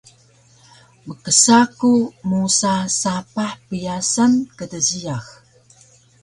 Mksa 1.07 1.59
ku 1.77 1.91
musa 2.27 2.73
sapah 2.99 3.51
pyasan 3.67 4.33
kdjiyax 4.57 5.25